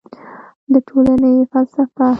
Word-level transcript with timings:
د 0.71 0.73
ټولنې 0.87 1.31
فلسفه 1.51 2.07